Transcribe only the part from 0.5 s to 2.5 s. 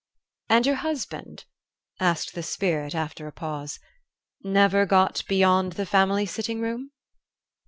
your husband," asked the